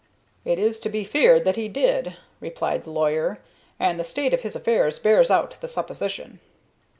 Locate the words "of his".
4.33-4.55